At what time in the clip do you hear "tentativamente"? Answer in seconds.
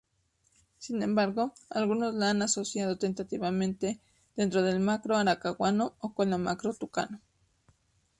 2.97-3.99